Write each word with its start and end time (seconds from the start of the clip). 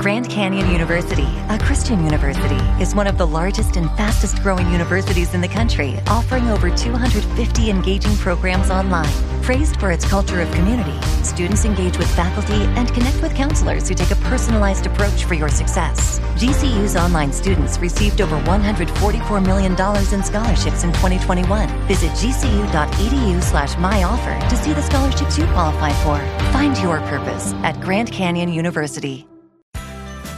Grand 0.00 0.30
Canyon 0.30 0.70
University, 0.70 1.28
a 1.50 1.58
Christian 1.58 2.02
university, 2.02 2.56
is 2.82 2.94
one 2.94 3.06
of 3.06 3.18
the 3.18 3.26
largest 3.26 3.76
and 3.76 3.86
fastest 3.98 4.42
growing 4.42 4.66
universities 4.72 5.34
in 5.34 5.42
the 5.42 5.48
country, 5.48 5.98
offering 6.06 6.48
over 6.48 6.74
250 6.74 7.68
engaging 7.68 8.16
programs 8.16 8.70
online. 8.70 9.12
Praised 9.42 9.78
for 9.78 9.90
its 9.90 10.08
culture 10.08 10.40
of 10.40 10.50
community, 10.52 10.98
students 11.22 11.66
engage 11.66 11.98
with 11.98 12.08
faculty 12.16 12.62
and 12.78 12.88
connect 12.94 13.20
with 13.20 13.34
counselors 13.34 13.90
who 13.90 13.94
take 13.94 14.10
a 14.10 14.16
personalized 14.30 14.86
approach 14.86 15.24
for 15.24 15.34
your 15.34 15.50
success. 15.50 16.18
GCU's 16.40 16.96
online 16.96 17.30
students 17.30 17.78
received 17.78 18.22
over 18.22 18.40
$144 18.44 19.44
million 19.44 19.72
in 19.72 20.24
scholarships 20.24 20.82
in 20.82 20.94
2021. 20.94 21.68
Visit 21.86 22.10
gcu.edu 22.12 23.42
slash 23.42 23.74
myoffer 23.74 24.48
to 24.48 24.56
see 24.56 24.72
the 24.72 24.80
scholarships 24.80 25.36
you 25.36 25.44
qualify 25.48 25.92
for. 26.02 26.18
Find 26.52 26.74
your 26.78 27.00
purpose 27.00 27.52
at 27.64 27.78
Grand 27.82 28.10
Canyon 28.10 28.50
University. 28.50 29.26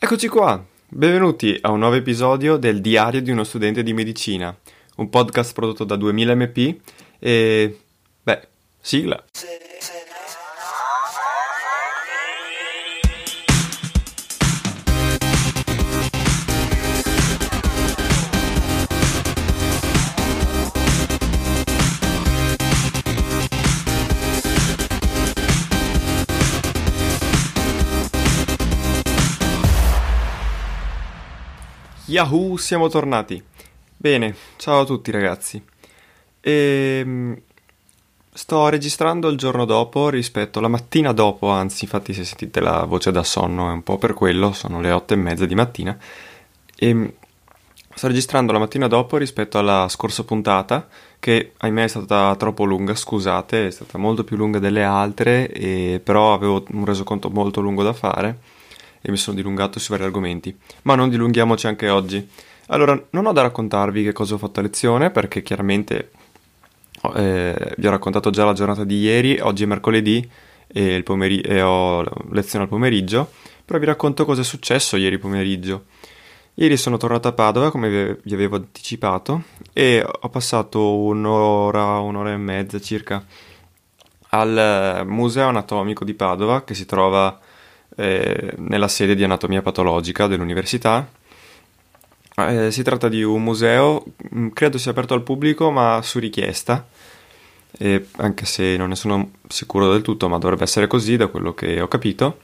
Eccoci 0.00 0.28
qua, 0.28 0.64
benvenuti 0.88 1.58
a 1.60 1.72
un 1.72 1.80
nuovo 1.80 1.96
episodio 1.96 2.56
del 2.56 2.80
Diario 2.80 3.20
di 3.20 3.32
uno 3.32 3.42
studente 3.42 3.82
di 3.82 3.92
medicina, 3.92 4.56
un 4.98 5.08
podcast 5.10 5.52
prodotto 5.52 5.82
da 5.82 5.96
2000 5.96 6.34
MP 6.36 6.76
e... 7.18 7.78
beh, 8.22 8.48
sigla. 8.80 9.20
Yahoo, 32.08 32.56
siamo 32.56 32.88
tornati. 32.88 33.42
Bene, 33.94 34.34
ciao 34.56 34.80
a 34.80 34.84
tutti 34.86 35.10
ragazzi. 35.10 35.62
E, 36.40 37.00
ehm, 37.04 37.38
sto 38.32 38.68
registrando 38.70 39.28
il 39.28 39.36
giorno 39.36 39.66
dopo 39.66 40.08
rispetto 40.08 40.58
alla 40.58 40.68
mattina 40.68 41.12
dopo, 41.12 41.48
anzi 41.48 41.84
infatti 41.84 42.14
se 42.14 42.24
sentite 42.24 42.60
la 42.60 42.84
voce 42.84 43.10
da 43.10 43.22
sonno 43.22 43.68
è 43.68 43.72
un 43.72 43.82
po' 43.82 43.98
per 43.98 44.14
quello, 44.14 44.52
sono 44.52 44.80
le 44.80 44.90
otto 44.90 45.12
e 45.12 45.16
mezza 45.16 45.44
di 45.44 45.54
mattina. 45.54 45.98
E, 46.76 46.88
ehm, 46.88 47.12
sto 47.94 48.06
registrando 48.06 48.52
la 48.52 48.58
mattina 48.58 48.86
dopo 48.88 49.18
rispetto 49.18 49.58
alla 49.58 49.86
scorsa 49.90 50.24
puntata, 50.24 50.88
che 51.20 51.52
ahimè 51.58 51.84
è 51.84 51.88
stata 51.88 52.34
troppo 52.36 52.64
lunga, 52.64 52.94
scusate, 52.94 53.66
è 53.66 53.70
stata 53.70 53.98
molto 53.98 54.24
più 54.24 54.38
lunga 54.38 54.58
delle 54.58 54.82
altre, 54.82 55.52
e, 55.52 56.00
però 56.02 56.32
avevo 56.32 56.64
un 56.70 56.86
resoconto 56.86 57.28
molto 57.28 57.60
lungo 57.60 57.82
da 57.82 57.92
fare 57.92 58.56
e 59.00 59.10
mi 59.10 59.16
sono 59.16 59.36
dilungato 59.36 59.78
su 59.78 59.90
vari 59.90 60.04
argomenti, 60.04 60.56
ma 60.82 60.94
non 60.94 61.08
dilunghiamoci 61.08 61.66
anche 61.66 61.88
oggi. 61.88 62.28
Allora, 62.66 63.00
non 63.10 63.26
ho 63.26 63.32
da 63.32 63.42
raccontarvi 63.42 64.02
che 64.02 64.12
cosa 64.12 64.34
ho 64.34 64.38
fatto 64.38 64.60
a 64.60 64.62
lezione, 64.62 65.10
perché 65.10 65.42
chiaramente 65.42 66.10
eh, 67.14 67.74
vi 67.76 67.86
ho 67.86 67.90
raccontato 67.90 68.30
già 68.30 68.44
la 68.44 68.52
giornata 68.52 68.84
di 68.84 68.98
ieri, 68.98 69.38
oggi 69.40 69.62
è 69.62 69.66
mercoledì 69.66 70.28
e, 70.66 71.02
pomeri- 71.02 71.40
e 71.40 71.62
ho 71.62 72.04
lezione 72.30 72.64
al 72.64 72.70
pomeriggio, 72.70 73.30
però 73.64 73.78
vi 73.78 73.86
racconto 73.86 74.24
cosa 74.24 74.42
è 74.42 74.44
successo 74.44 74.96
ieri 74.96 75.18
pomeriggio. 75.18 75.84
Ieri 76.54 76.76
sono 76.76 76.96
tornato 76.96 77.28
a 77.28 77.32
Padova, 77.32 77.70
come 77.70 78.18
vi 78.22 78.34
avevo 78.34 78.56
anticipato, 78.56 79.44
e 79.72 80.04
ho 80.04 80.28
passato 80.28 80.96
un'ora, 80.96 82.00
un'ora 82.00 82.32
e 82.32 82.36
mezza 82.36 82.80
circa 82.80 83.24
al 84.30 85.04
Museo 85.06 85.48
Anatomico 85.48 86.04
di 86.04 86.14
Padova, 86.14 86.64
che 86.64 86.74
si 86.74 86.84
trova 86.84 87.38
eh, 87.98 88.54
nella 88.58 88.86
sede 88.86 89.16
di 89.16 89.24
anatomia 89.24 89.60
patologica 89.60 90.28
dell'università. 90.28 91.10
Eh, 92.36 92.70
si 92.70 92.82
tratta 92.84 93.08
di 93.08 93.24
un 93.24 93.42
museo, 93.42 94.04
mm, 94.34 94.48
credo 94.50 94.78
sia 94.78 94.92
aperto 94.92 95.14
al 95.14 95.24
pubblico, 95.24 95.72
ma 95.72 96.00
su 96.02 96.20
richiesta, 96.20 96.86
eh, 97.78 98.06
anche 98.18 98.46
se 98.46 98.76
non 98.76 98.90
ne 98.90 98.94
sono 98.94 99.32
sicuro 99.48 99.90
del 99.90 100.02
tutto, 100.02 100.28
ma 100.28 100.38
dovrebbe 100.38 100.62
essere 100.62 100.86
così 100.86 101.16
da 101.16 101.26
quello 101.26 101.54
che 101.54 101.80
ho 101.80 101.88
capito. 101.88 102.38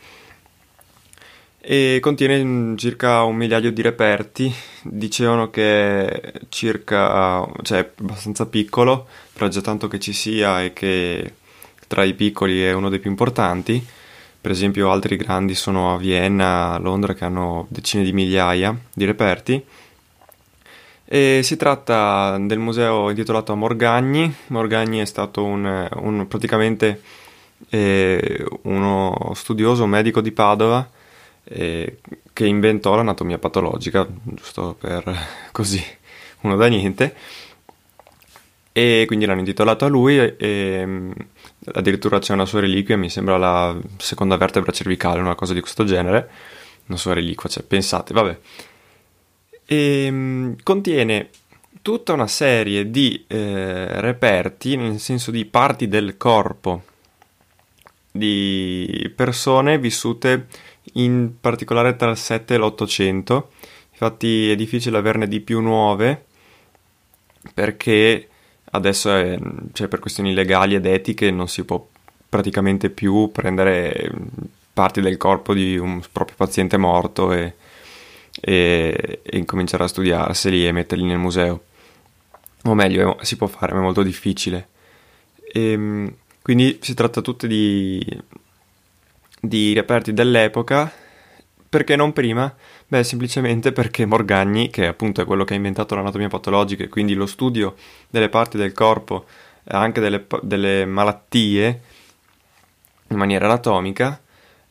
E 1.61 1.99
contiene 2.01 2.43
mm, 2.43 2.77
circa 2.77 3.23
un 3.23 3.37
migliaio 3.37 3.71
di 3.73 3.83
reperti. 3.83 4.53
Dicevano 4.83 5.51
che 5.51 6.07
è 6.09 6.33
circa, 6.49 7.47
cioè 7.63 7.91
abbastanza 8.01 8.47
piccolo, 8.47 9.07
però 9.33 9.47
già 9.49 9.61
tanto 9.61 9.87
che 9.87 10.01
ci 10.01 10.13
sia 10.13 10.65
e 10.65 10.73
che 10.73 11.35
tra 11.87 12.03
i 12.03 12.15
piccoli 12.15 12.63
è 12.63 12.73
uno 12.73 12.89
dei 12.89 12.99
più 12.99 13.11
importanti 13.11 14.03
per 14.45 14.53
esempio 14.53 14.91
altri 14.91 15.17
grandi 15.17 15.55
sono 15.55 15.95
a 15.95 15.97
Vienna, 15.97 16.75
a 16.75 16.79
Londra 16.79 17.15
che 17.15 17.25
hanno 17.25 17.65
decine 17.71 18.05
di 18.05 18.13
migliaia 18.13 18.77
di 18.93 19.07
reperti. 19.07 19.65
E 21.07 21.41
si 21.43 21.57
tratta 21.57 22.37
del 22.39 22.59
museo 22.59 23.09
intitolato 23.09 23.53
a 23.53 23.55
Morgagni. 23.55 24.31
Morgagni 24.49 24.99
è 24.99 25.07
stato 25.07 25.43
un, 25.45 25.89
un 25.95 26.29
praticamente 26.29 27.01
eh, 27.71 28.45
uno 28.65 29.33
studioso, 29.35 29.87
medico 29.87 30.21
di 30.21 30.33
Padova 30.33 30.91
eh, 31.45 32.01
che 32.35 32.45
inventò 32.45 32.97
l'anatomia 32.97 33.39
patologica, 33.39 34.07
giusto 34.25 34.77
per 34.79 35.11
così 35.53 35.83
uno 36.43 36.57
da 36.57 36.67
niente. 36.67 37.17
E 38.73 39.05
quindi 39.07 39.25
l'hanno 39.25 39.39
intitolato 39.39 39.87
a 39.87 39.89
lui 39.89 40.19
e, 40.19 40.35
e 40.37 41.15
addirittura 41.73 42.19
c'è 42.19 42.33
una 42.33 42.47
sua 42.47 42.61
reliquia, 42.61 42.97
mi 42.97 43.11
sembra 43.11 43.37
la 43.37 43.77
seconda 43.99 44.37
vertebra 44.37 44.73
cervicale, 44.73 45.21
una 45.21 45.35
cosa 45.35 45.55
di 45.55 45.61
questo 45.61 45.85
genere, 45.85 46.31
una 46.87 46.99
sua 46.99 47.15
reliquia, 47.15 47.49
cioè 47.49 47.63
pensate, 47.63 48.13
vabbè. 48.13 48.39
E, 49.67 50.05
ehm, 50.05 50.57
contiene 50.63 51.31
tutta 51.83 52.13
una 52.13 52.27
serie 52.27 52.91
di 52.91 53.25
eh, 53.27 54.01
reperti, 54.01 54.77
nel 54.77 54.99
senso 54.99 55.31
di 55.31 55.45
parti 55.45 55.89
del 55.89 56.17
corpo 56.17 56.83
di 58.17 59.13
persone 59.15 59.77
vissute 59.79 60.47
in 60.95 61.33
particolare 61.41 61.97
tra 61.97 62.11
il 62.11 62.17
7 62.17 62.55
e 62.55 62.59
l'800. 62.59 63.43
Infatti 63.91 64.51
è 64.51 64.55
difficile 64.55 64.99
averne 64.99 65.27
di 65.27 65.41
più 65.41 65.61
nuove 65.61 66.27
perché 67.53 68.29
adesso 68.75 69.15
è, 69.15 69.39
cioè, 69.73 69.89
per 69.89 70.01
questioni 70.01 70.35
legali 70.35 70.75
ed 70.75 70.87
etiche 70.87 71.31
non 71.31 71.49
si 71.49 71.65
può 71.65 71.87
praticamente 72.29 72.91
più 72.91 73.31
prendere 73.33 74.11
parti 74.73 75.01
del 75.01 75.17
corpo 75.17 75.55
di 75.55 75.79
un 75.79 76.03
proprio 76.11 76.37
paziente 76.37 76.77
morto 76.77 77.33
e, 77.33 77.55
e, 78.41 79.21
e 79.23 79.39
incominciare 79.39 79.85
a 79.85 79.89
studiarseli 79.89 80.67
e 80.67 80.73
metterli 80.73 81.05
nel 81.05 81.19
museo. 81.19 81.63
O 82.65 82.75
meglio, 82.75 83.19
si 83.23 83.37
può 83.37 83.47
fare, 83.47 83.73
ma 83.73 83.81
è 83.81 83.83
molto 83.83 84.03
difficile. 84.03 84.69
E, 85.53 85.73
ehm, 85.73 86.15
quindi 86.43 86.79
si 86.83 86.95
tratta 86.95 87.21
tutte 87.21 87.47
di, 87.47 88.05
di 89.41 89.73
reperti 89.73 90.13
dell'epoca, 90.13 90.93
perché 91.75 91.97
non 91.97 92.13
prima? 92.13 92.55
Beh, 92.87 93.03
semplicemente 93.03 93.73
perché 93.73 94.07
Morgagni, 94.07 94.71
che 94.71 94.87
appunto 94.87 95.21
è 95.21 95.25
quello 95.25 95.43
che 95.43 95.55
ha 95.55 95.57
inventato 95.57 95.97
l'anatomia 95.97 96.29
patologica 96.29 96.85
e 96.85 96.89
quindi 96.89 97.15
lo 97.15 97.27
studio 97.27 97.75
delle 98.09 98.29
parti 98.29 98.57
del 98.57 98.73
corpo, 98.73 99.25
eh, 99.65 99.77
anche 99.77 100.01
delle, 100.01 100.25
delle 100.43 100.85
malattie, 100.85 101.81
in 103.09 103.17
maniera 103.17 103.47
anatomica, 103.47 104.23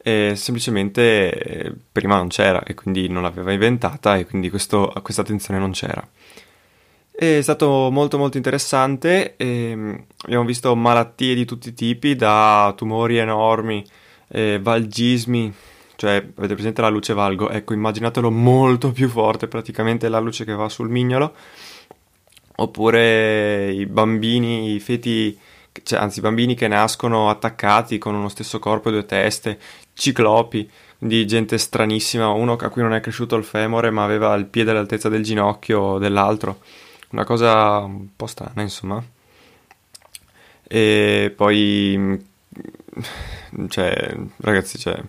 eh, 0.01 0.31
semplicemente 0.38 1.33
eh, 1.33 1.74
prima 1.92 2.16
non 2.16 2.30
c'era 2.30 2.63
e 2.63 2.74
quindi 2.74 3.10
non 3.10 3.24
l'aveva 3.24 3.51
inventata 3.51 4.16
e 4.16 4.25
quindi 4.25 4.50
questo, 4.50 4.94
questa 5.01 5.24
attenzione 5.24 5.60
non 5.60 5.72
c'era. 5.72 6.07
È 7.12 7.42
stato 7.42 7.89
molto 7.92 8.18
molto 8.18 8.38
interessante, 8.38 9.36
ehm, 9.36 10.06
abbiamo 10.24 10.45
visto 10.45 10.74
malattie 10.74 11.36
di 11.36 11.44
tutti 11.44 11.68
i 11.68 11.74
tipi, 11.74 12.16
da 12.16 12.74
tumori 12.77 13.18
enormi, 13.18 13.86
eh, 14.30 14.57
valgismi, 14.62 15.54
cioè 16.03 16.15
avete 16.35 16.53
presente 16.55 16.81
la 16.81 16.89
luce 16.89 17.13
valgo? 17.13 17.50
Ecco, 17.50 17.71
immaginatelo 17.71 18.29
molto 18.29 18.91
più 18.91 19.07
forte, 19.07 19.47
praticamente 19.47 20.09
la 20.09 20.19
luce 20.19 20.44
che 20.44 20.51
va 20.51 20.67
sul 20.67 20.89
mignolo, 20.89 21.33
oppure 22.57 23.71
i 23.71 23.85
bambini, 23.85 24.73
i 24.73 24.81
feti, 24.81 25.39
cioè, 25.83 26.00
anzi 26.00 26.19
i 26.19 26.21
bambini 26.21 26.55
che 26.55 26.67
nascono 26.67 27.29
attaccati 27.29 28.00
con 28.00 28.15
uno 28.15 28.27
stesso 28.27 28.59
corpo 28.59 28.89
e 28.89 28.91
due 28.91 29.05
teste, 29.05 29.57
ciclopi, 29.94 30.69
di 30.97 31.25
gente 31.25 31.57
stranissima, 31.57 32.27
uno 32.27 32.57
a 32.59 32.69
cui 32.69 32.81
non 32.81 32.94
è 32.94 33.00
cresciuto 33.00 33.38
il 33.38 33.45
femore 33.45 33.89
ma 33.89 34.03
aveva 34.03 34.33
il 34.35 34.45
piede 34.45 34.71
all'altezza 34.71 35.07
del 35.07 35.23
ginocchio 35.23 36.00
dell'altro, 36.00 36.59
una 37.11 37.23
cosa 37.23 37.77
un 37.77 38.07
po' 38.13 38.27
strana 38.27 38.61
insomma. 38.61 39.01
E 40.67 41.33
poi, 41.33 42.25
cioè, 43.69 44.17
ragazzi, 44.38 44.77
cioè, 44.77 45.01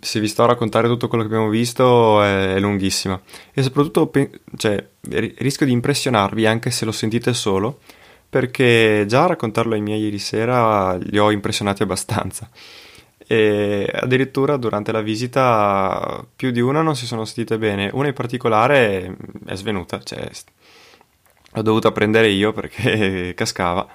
se 0.00 0.18
vi 0.20 0.28
sto 0.28 0.44
a 0.44 0.46
raccontare 0.46 0.88
tutto 0.88 1.08
quello 1.08 1.22
che 1.22 1.28
abbiamo 1.28 1.50
visto 1.50 2.22
è, 2.22 2.54
è 2.54 2.60
lunghissima. 2.60 3.20
E 3.52 3.62
soprattutto 3.62 4.10
cioè, 4.56 4.84
rischio 5.00 5.66
di 5.66 5.72
impressionarvi 5.72 6.46
anche 6.46 6.70
se 6.70 6.84
lo 6.84 6.92
sentite 6.92 7.32
solo 7.34 7.78
perché 8.30 9.04
già 9.08 9.24
a 9.24 9.26
raccontarlo 9.26 9.74
ai 9.74 9.80
miei 9.80 10.02
ieri 10.02 10.20
sera 10.20 10.94
li 10.96 11.18
ho 11.18 11.30
impressionati 11.32 11.82
abbastanza. 11.82 12.48
E 13.26 13.88
addirittura 13.92 14.56
durante 14.56 14.92
la 14.92 15.02
visita 15.02 16.24
più 16.34 16.50
di 16.50 16.60
una 16.60 16.80
non 16.82 16.96
si 16.96 17.06
sono 17.06 17.24
sentite 17.24 17.58
bene, 17.58 17.90
una 17.92 18.08
in 18.08 18.14
particolare 18.14 19.16
è 19.46 19.54
svenuta, 19.56 20.00
cioè 20.02 20.28
l'ho 21.52 21.62
dovuta 21.62 21.92
prendere 21.92 22.28
io 22.28 22.52
perché 22.52 23.34
cascava, 23.36 23.86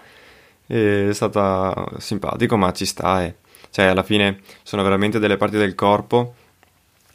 è 0.68 1.10
stata 1.12 1.86
simpatico 1.98 2.58
ma 2.58 2.72
ci 2.74 2.86
sta 2.86 3.24
e 3.24 3.36
cioè 3.72 3.86
alla 3.86 4.04
fine 4.04 4.42
sono 4.64 4.84
veramente 4.84 5.20
delle 5.20 5.38
parti 5.38 5.58
del 5.58 5.76
corpo 5.76 6.36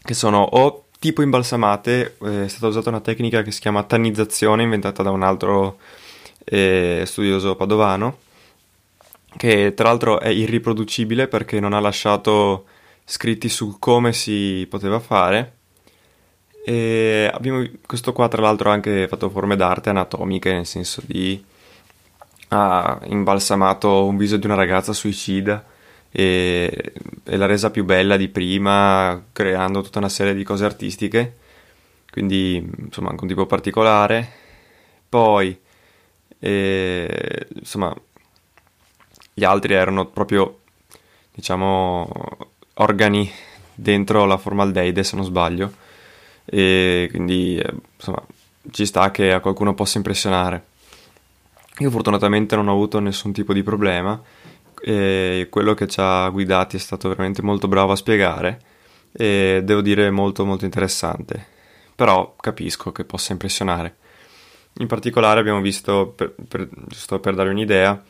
che 0.03 0.15
sono 0.15 0.43
o 0.43 0.85
tipo 0.99 1.23
imbalsamate, 1.23 2.17
è 2.19 2.49
stata 2.49 2.67
usata 2.67 2.91
una 2.91 3.01
tecnica 3.01 3.43
che 3.43 3.51
si 3.51 3.61
chiama 3.61 3.83
tannizzazione 3.83 4.63
inventata 4.63 5.03
da 5.03 5.11
un 5.11 5.23
altro 5.23 5.79
eh, 6.45 7.05
studioso 7.07 7.57
padovano 7.57 8.19
che 9.37 9.75
tra 9.75 9.89
l'altro 9.89 10.21
è 10.21 10.29
irriproducibile 10.29 11.29
perché 11.29 11.61
non 11.61 11.73
ha 11.73 11.81
lasciato 11.81 12.67
scritti 13.05 13.49
su 13.49 13.79
come 13.79 14.13
si 14.13 14.67
poteva 14.69 14.99
fare. 14.99 15.55
E 16.65 17.31
abbiamo, 17.33 17.67
questo 17.87 18.13
qua 18.13 18.29
tra 18.29 18.43
l'altro 18.43 18.71
ha 18.71 18.73
anche 18.73 19.09
fatto 19.09 19.31
forme 19.31 19.57
d'arte 19.57 19.91
anatomiche, 19.91 20.53
nel 20.53 20.67
senso 20.67 21.03
di 21.05 21.43
ha 22.49 22.99
imbalsamato 23.05 24.05
un 24.05 24.17
viso 24.17 24.37
di 24.37 24.47
una 24.47 24.57
ragazza 24.57 24.93
suicida 24.93 25.65
e, 26.11 26.93
e 27.25 27.37
l'ha 27.37 27.47
resa 27.47 27.71
più 27.71 27.85
bella 27.85 28.17
di 28.17 28.29
prima, 28.29 29.25
creando 29.33 29.83
tutta 29.83 29.99
una 29.99 30.09
serie 30.09 30.35
di 30.35 30.45
cose 30.45 30.65
artistiche. 30.65 31.37
Quindi, 32.11 32.57
insomma, 32.79 33.11
anche 33.11 33.23
un 33.23 33.29
tipo 33.29 33.47
particolare. 33.47 34.29
Poi, 35.09 35.59
e, 36.39 37.47
insomma, 37.55 37.95
gli 39.33 39.45
altri 39.45 39.75
erano 39.75 40.07
proprio, 40.07 40.61
diciamo, 41.33 42.09
organi 42.75 43.31
dentro 43.75 44.25
la 44.25 44.37
formaldeide, 44.37 45.03
se 45.05 45.17
non 45.17 45.25
sbaglio, 45.25 45.73
e 46.45 47.09
quindi, 47.11 47.57
eh, 47.57 47.75
insomma, 47.97 48.23
ci 48.71 48.85
sta 48.85 49.11
che 49.11 49.33
a 49.33 49.41
qualcuno 49.41 49.75
possa 49.75 49.97
impressionare. 49.99 50.65
Io 51.79 51.91
fortunatamente 51.91 52.57
non 52.57 52.69
ho 52.69 52.73
avuto 52.73 52.99
nessun 53.01 53.33
tipo 53.33 53.55
di 53.55 53.63
problema 53.63 54.21
e 54.83 55.49
quello 55.51 55.75
che 55.75 55.87
ci 55.87 56.01
ha 56.01 56.29
guidati 56.29 56.77
è 56.77 56.81
stato 56.81 57.09
veramente 57.09 57.43
molto 57.43 57.69
bravo 57.69 57.93
a 57.93 57.97
spiegare 57.97 58.61
e 59.13 59.61
devo 59.65 59.81
dire 59.81 60.11
molto 60.11 60.45
molto 60.45 60.65
interessante. 60.65 61.47
Però 61.95 62.35
capisco 62.41 62.93
che 62.93 63.05
possa 63.05 63.33
impressionare. 63.33 63.97
In 64.79 64.87
particolare 64.87 65.41
abbiamo 65.41 65.61
visto, 65.61 66.13
per, 66.15 66.35
per, 66.49 66.69
giusto 66.87 67.19
per 67.19 67.35
dare 67.35 67.51
un'idea, 67.51 68.03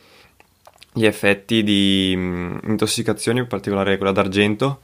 gli 0.93 1.05
effetti 1.05 1.63
di 1.63 2.15
mh, 2.15 2.59
intossicazioni, 2.67 3.39
in 3.39 3.47
particolare 3.47 3.97
quella 3.97 4.11
d'argento, 4.11 4.81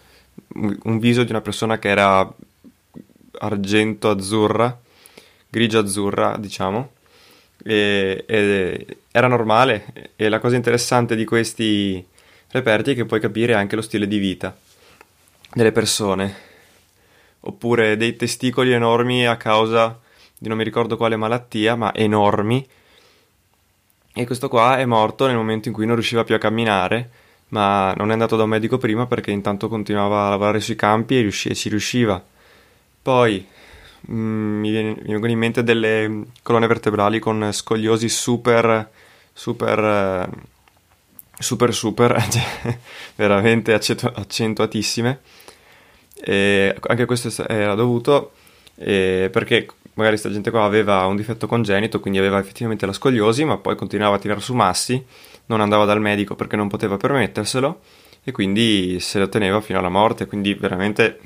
un 0.56 1.00
viso 1.00 1.24
di 1.24 1.31
una 1.31 1.42
persona 1.42 1.80
che 1.80 1.90
era 1.90 2.33
argento-azzurra, 3.40 4.80
grigio-azzurra, 5.50 6.38
diciamo, 6.38 6.92
e, 7.68 8.24
e 8.25 8.98
era 9.12 9.28
normale. 9.28 10.14
E 10.16 10.30
la 10.30 10.40
cosa 10.40 10.56
interessante 10.56 11.16
di 11.16 11.25
questi 11.25 12.06
reperti 12.52 12.92
è 12.92 12.96
che 12.96 13.06
puoi 13.06 13.19
capire 13.19 13.54
anche 13.54 13.75
lo 13.75 13.81
stile 13.81 14.08
di 14.08 14.18
vita 14.18 14.56
delle 15.54 15.72
persone, 15.72 16.36
oppure 17.42 17.98
dei 17.98 18.16
testicoli 18.16 18.72
enormi 18.72 19.25
a 19.25 19.38
causa 19.38 20.00
di 20.38 20.48
non 20.48 20.58
mi 20.58 20.64
ricordo 20.64 20.98
quale 20.98 21.16
malattia, 21.16 21.75
ma 21.75 21.94
enormi, 21.94 22.68
e 24.14 24.25
questo 24.25 24.50
qua 24.50 24.78
è 24.78 24.86
morto 24.86 25.28
nel 25.28 25.36
momento 25.36 25.68
in 25.68 25.74
cui 25.74 25.86
non 25.86 25.96
riusciva 25.96 26.24
più 26.24 26.36
a 26.36 26.40
camminare, 26.40 27.10
ma 27.50 27.94
non 27.96 28.10
è 28.10 28.14
andato 28.14 28.36
da 28.36 28.44
un 28.44 28.50
medico 28.50 28.78
prima 28.78 29.06
perché 29.06 29.30
intanto 29.31 29.68
continuava 29.68 30.25
a 30.25 30.30
lavorare 30.30 30.60
sui 30.60 30.75
campi 30.75 31.18
e, 31.18 31.22
riusci- 31.22 31.56
ci 31.56 31.69
riusciva. 31.69 32.24
Poi 33.02 33.48
mi, 34.07 34.69
viene, 34.69 34.89
mi, 34.89 35.12
vengono 35.12 35.31
in 35.31 35.38
mente 35.38 35.63
delle 35.63 36.25
colonne 36.42 36.68
vertebrali 36.68 37.19
con 37.19 37.51
scogliosi 37.51 38.09
super, 38.09 38.89
super, 39.33 40.30
super, 41.39 41.74
super, 41.74 42.24
cioè, 42.30 42.77
veramente 43.15 43.74
accentu- 43.74 44.12
accentuatissime. 44.13 45.19
E 46.19 46.75
anche 46.81 47.06
questo 47.06 47.48
era 47.48 47.75
dovuto 47.75 48.31
eh, 48.75 49.30
perché 49.31 49.68
magari 49.94 50.15
questa 50.15 50.31
gente 50.31 50.51
qua 50.51 50.63
aveva 50.63 51.06
un 51.06 51.15
difetto 51.15 51.48
congenito, 51.48 52.00
quindi 52.00 52.19
aveva 52.19 52.39
effettivamente 52.39 52.86
la 52.86 52.94
scoliosi, 52.94 53.44
ma 53.45 53.57
poi 53.57 53.75
continuava 53.75 54.15
a 54.15 54.19
tirare 54.19 54.39
su 54.39 54.54
massi, 54.54 55.04
non 55.48 55.62
andava 55.62 55.86
dal 55.86 56.00
medico 56.00 56.36
perché 56.36 56.56
non 56.56 56.68
poteva 56.68 56.98
permetterselo 56.98 57.81
e 58.24 58.31
quindi 58.31 59.00
se 59.00 59.19
lo 59.19 59.30
teneva 59.30 59.59
fino 59.62 59.80
alla 59.80 59.89
morte, 59.89 60.25
quindi 60.25 60.54
veramente 60.54 61.19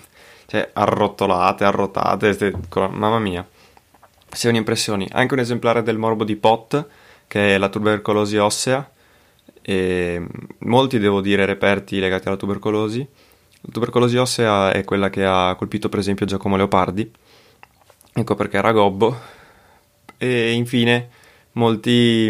cioè, 0.51 0.69
arrotolate, 0.74 1.63
arrotate, 1.63 2.51
mamma 2.74 3.19
mia. 3.19 3.48
Siano 4.30 4.57
impressioni. 4.57 5.07
Anche 5.13 5.33
un 5.33 5.39
esemplare 5.39 5.81
del 5.81 5.98
morbo 5.98 6.25
di 6.25 6.36
Pot, 6.36 6.88
che 7.25 7.56
è 7.56 7.57
la 7.57 7.69
tubercolosi 7.69 8.36
ossea, 8.36 8.92
e 9.62 10.27
molti 10.57 11.00
devo 11.00 11.21
dire 11.21 11.45
reperti 11.45 12.00
legati 12.00 12.27
alla 12.27 12.36
tubercolosi. 12.36 13.00
La 13.62 13.69
tubercolosi 13.71 14.18
ossea 14.18 14.74
è 14.74 14.83
quella 14.83 15.09
che 15.09 15.24
ha 15.24 15.56
colpito 15.56 15.88
per 15.88 16.00
esempio 16.00 16.25
Giacomo 16.25 16.57
Leopardi, 16.57 17.09
Ecco 18.13 18.36
perché 18.36 18.57
era 18.57 18.74
gobbo. 18.74 19.18
E 20.18 20.51
infine 20.51 21.12
molti, 21.53 22.30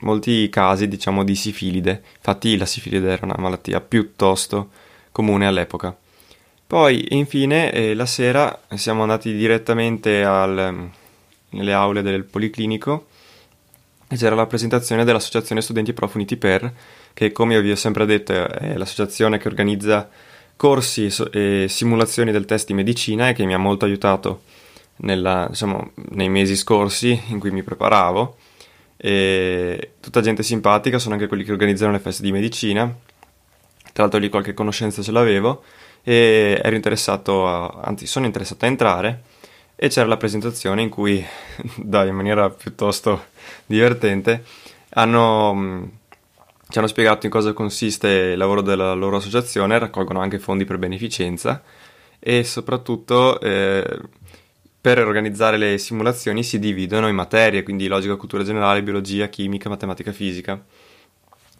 molti 0.00 0.48
casi, 0.48 0.88
diciamo, 0.88 1.22
di 1.22 1.34
sifilide. 1.34 2.02
Infatti 2.16 2.56
la 2.56 2.64
sifilide 2.64 3.12
era 3.12 3.26
una 3.26 3.36
malattia 3.36 3.82
piuttosto 3.82 4.70
comune 5.12 5.46
all'epoca. 5.46 5.94
Poi, 6.72 7.04
infine, 7.10 7.70
eh, 7.70 7.92
la 7.92 8.06
sera 8.06 8.62
siamo 8.76 9.02
andati 9.02 9.34
direttamente 9.34 10.24
al, 10.24 10.88
nelle 11.50 11.72
aule 11.74 12.00
del 12.00 12.24
Policlinico 12.24 13.08
e 14.08 14.16
c'era 14.16 14.34
la 14.34 14.46
presentazione 14.46 15.04
dell'Associazione 15.04 15.60
Studenti 15.60 15.92
Profuniti 15.92 16.38
Per, 16.38 16.72
che 17.12 17.30
come 17.30 17.60
vi 17.60 17.72
ho 17.72 17.76
sempre 17.76 18.06
detto 18.06 18.32
è 18.32 18.74
l'associazione 18.78 19.36
che 19.36 19.48
organizza 19.48 20.08
corsi 20.56 21.12
e 21.32 21.66
simulazioni 21.68 22.32
del 22.32 22.46
test 22.46 22.68
di 22.68 22.72
medicina 22.72 23.28
e 23.28 23.34
che 23.34 23.44
mi 23.44 23.52
ha 23.52 23.58
molto 23.58 23.84
aiutato 23.84 24.44
nella, 25.00 25.48
diciamo, 25.50 25.90
nei 26.12 26.30
mesi 26.30 26.56
scorsi 26.56 27.20
in 27.26 27.38
cui 27.38 27.50
mi 27.50 27.62
preparavo. 27.62 28.38
E 28.96 29.90
tutta 30.00 30.22
gente 30.22 30.42
simpatica, 30.42 30.98
sono 30.98 31.16
anche 31.16 31.26
quelli 31.26 31.44
che 31.44 31.52
organizzano 31.52 31.92
le 31.92 31.98
feste 31.98 32.22
di 32.22 32.32
medicina. 32.32 32.90
Tra 33.92 34.02
l'altro 34.04 34.18
lì 34.18 34.28
qualche 34.28 34.54
conoscenza 34.54 35.02
ce 35.02 35.12
l'avevo 35.12 35.62
e 36.02 36.60
ero 36.62 36.74
interessato, 36.74 37.46
a, 37.46 37.80
anzi 37.84 38.06
sono 38.06 38.26
interessato 38.26 38.64
a 38.64 38.68
entrare 38.68 39.22
e 39.76 39.88
c'era 39.88 40.06
la 40.06 40.16
presentazione 40.16 40.82
in 40.82 40.88
cui, 40.88 41.24
dai, 41.76 42.08
in 42.08 42.14
maniera 42.14 42.50
piuttosto 42.50 43.26
divertente, 43.66 44.44
hanno, 44.90 45.90
ci 46.68 46.78
hanno 46.78 46.86
spiegato 46.86 47.26
in 47.26 47.32
cosa 47.32 47.52
consiste 47.52 48.08
il 48.08 48.38
lavoro 48.38 48.62
della 48.62 48.94
loro 48.94 49.16
associazione, 49.16 49.78
raccolgono 49.78 50.20
anche 50.20 50.38
fondi 50.38 50.64
per 50.64 50.78
beneficenza 50.78 51.62
e 52.18 52.44
soprattutto 52.44 53.40
eh, 53.40 54.00
per 54.80 54.98
organizzare 54.98 55.56
le 55.56 55.78
simulazioni 55.78 56.42
si 56.42 56.58
dividono 56.58 57.08
in 57.08 57.14
materie, 57.14 57.62
quindi 57.62 57.86
logica, 57.86 58.16
cultura 58.16 58.42
generale, 58.42 58.82
biologia, 58.82 59.28
chimica, 59.28 59.68
matematica, 59.68 60.12
fisica. 60.12 60.64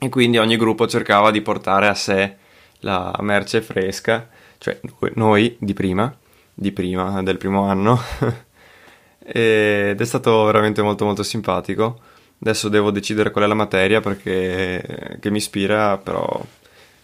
E 0.02 0.08
quindi 0.08 0.36
ogni 0.38 0.56
gruppo 0.56 0.88
cercava 0.88 1.30
di 1.30 1.42
portare 1.42 1.86
a 1.86 1.94
sé 1.94 2.34
la 2.80 3.16
merce 3.20 3.62
fresca, 3.62 4.28
cioè 4.58 4.80
noi 5.14 5.56
di 5.60 5.74
prima, 5.74 6.12
di 6.52 6.72
prima 6.72 7.22
del 7.22 7.36
primo 7.36 7.68
anno. 7.68 8.00
Ed 9.24 10.00
è 10.00 10.04
stato 10.04 10.42
veramente 10.42 10.82
molto 10.82 11.04
molto 11.04 11.22
simpatico. 11.22 12.00
Adesso 12.40 12.68
devo 12.68 12.90
decidere 12.90 13.30
qual 13.30 13.44
è 13.44 13.46
la 13.46 13.54
materia 13.54 14.00
perché 14.00 15.18
che 15.20 15.30
mi 15.30 15.36
ispira, 15.36 15.96
però 15.98 16.44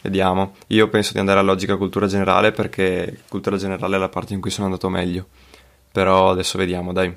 vediamo. 0.03 0.57
Io 0.69 0.89
penso 0.89 1.13
di 1.13 1.21
andare 1.21 1.39
a 1.39 1.43
logica 1.43 1.77
cultura 1.77 2.09
generale 2.09 2.51
perché 2.51 3.21
cultura 3.29 3.57
generale 3.57 3.95
è 3.95 3.99
la 4.01 4.09
parte 4.09 4.35
in 4.35 4.41
cui 4.41 4.51
sono 4.51 4.67
andato 4.67 4.89
meglio. 4.89 5.29
Però 5.93 6.31
adesso 6.31 6.59
vediamo, 6.59 6.93
dai. 6.93 7.17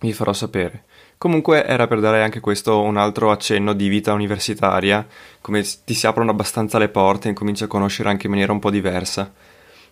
Vi 0.00 0.12
farò 0.12 0.32
sapere. 0.32 0.86
Comunque 1.18 1.64
era 1.66 1.88
per 1.88 2.00
dare 2.00 2.22
anche 2.22 2.40
questo 2.40 2.80
un 2.80 2.96
altro 2.96 3.30
accenno 3.32 3.72
di 3.72 3.88
vita 3.88 4.12
universitaria, 4.12 5.06
come 5.40 5.64
ti 5.84 5.94
si 5.94 6.06
aprono 6.06 6.30
abbastanza 6.30 6.78
le 6.78 6.88
porte 6.88 7.26
e 7.26 7.30
incominci 7.30 7.64
a 7.64 7.66
conoscere 7.66 8.08
anche 8.08 8.26
in 8.26 8.30
maniera 8.30 8.52
un 8.52 8.60
po' 8.60 8.70
diversa. 8.70 9.32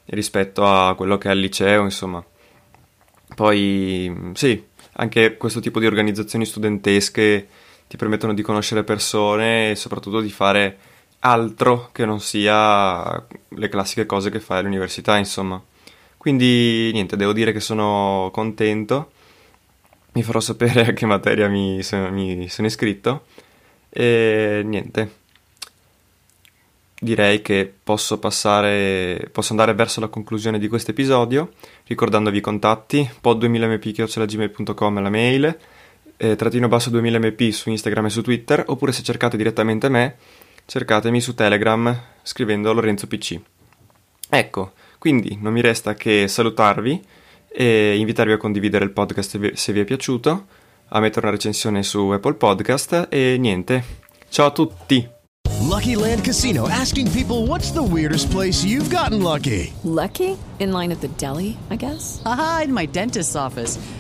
rispetto 0.07 0.65
a 0.65 0.95
quello 0.95 1.19
che 1.19 1.31
è 1.31 1.33
il 1.33 1.41
liceo, 1.41 1.83
insomma. 1.83 2.25
Poi 3.35 4.31
sì, 4.35 4.65
anche 4.93 5.37
questo 5.37 5.61
tipo 5.61 5.81
di 5.81 5.87
organizzazioni 5.87 6.45
studentesche 6.45 7.49
ti 7.89 7.97
permettono 7.97 8.35
di 8.35 8.43
conoscere 8.43 8.85
persone 8.85 9.71
e 9.71 9.75
soprattutto 9.75 10.21
di 10.21 10.31
fare 10.31 10.79
altro 11.21 11.91
che 11.93 12.05
non 12.05 12.21
sia 12.21 13.25
le 13.49 13.69
classiche 13.69 14.07
cose 14.07 14.31
che 14.31 14.41
fai 14.41 14.59
all'università, 14.59 15.17
insomma. 15.17 15.61
Quindi 16.17 16.91
niente, 16.93 17.17
devo 17.17 17.33
dire 17.33 17.53
che 17.53 17.61
sono 17.61 18.31
contento. 18.33 19.13
Mi 20.17 20.23
farò 20.23 20.41
sapere 20.41 20.81
a 20.81 20.93
che 20.95 21.05
materia 21.05 21.47
mi, 21.47 21.83
mi 22.11 22.49
sono 22.49 22.67
iscritto. 22.67 23.27
E 23.91 24.63
niente. 24.65 25.11
Direi 26.99 27.43
che 27.43 27.71
posso 27.83 28.19
passare, 28.19 29.29
posso 29.31 29.53
andare 29.53 29.75
verso 29.75 30.01
la 30.01 30.09
conclusione 30.09 30.59
di 30.59 30.69
questo 30.69 30.93
episodio, 30.93 31.53
ricordandovi 31.85 32.39
i 32.39 32.41
contatti, 32.41 33.07
pod2000mp.gmail.com 33.23 34.99
è 34.99 35.03
la 35.03 35.11
mail, 35.11 35.59
eh, 36.17 36.35
trattino 36.35 36.69
basso 36.69 36.89
2000mp 36.89 37.51
su 37.51 37.69
Instagram 37.69 38.07
e 38.07 38.11
su 38.11 38.23
Twitter, 38.23 38.65
oppure 38.69 38.93
se 38.93 39.03
cercate 39.03 39.37
direttamente 39.37 39.91
me, 39.91 40.17
cercatemi 40.65 41.21
su 41.21 41.35
Telegram 41.35 41.95
scrivendo 42.23 42.73
Lorenzo 42.73 43.07
PC. 43.07 43.39
Ecco, 44.31 44.73
quindi 44.97 45.37
non 45.39 45.53
mi 45.53 45.61
resta 45.61 45.93
che 45.93 46.27
salutarvi 46.27 47.05
e 47.57 47.97
invitarvi 47.97 48.33
a 48.33 48.37
condividere 48.37 48.85
il 48.85 48.91
podcast 48.91 49.53
se 49.55 49.73
vi 49.73 49.81
è 49.81 49.85
piaciuto, 49.85 50.47
a 50.89 51.01
mettere 51.01 51.27
una 51.27 51.35
recensione 51.35 51.83
su 51.83 52.11
Apple 52.11 52.35
Podcast 52.35 53.07
e 53.09 53.37
niente. 53.39 53.83
Ciao 54.29 54.47
a 54.47 54.51
tutti! 54.51 55.09
Lucky 55.63 55.97
Land 55.97 56.23
Casino 56.23 56.69
asking 56.69 57.11
people 57.11 57.47
what's 57.47 57.73
the 57.73 57.83
weirdest 57.83 58.31
place 58.31 58.65
you've 58.65 58.95
gotten 58.95 59.23
lucky? 59.23 59.73
Lucky? 59.83 60.37
In 60.59 60.73
line 60.73 60.93
at 60.93 61.01
the 61.01 61.09
deli, 61.17 61.57
I 61.71 61.77
guess? 61.77 62.21
Aha, 62.25 62.63
in 62.65 62.73
my 62.73 62.87
dentist's 62.87 63.35
office. 63.35 63.79